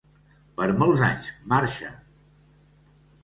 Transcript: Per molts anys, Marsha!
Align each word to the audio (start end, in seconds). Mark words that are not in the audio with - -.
Per 0.59 0.67
molts 0.83 1.03
anys, 1.09 1.27
Marsha! 1.53 1.91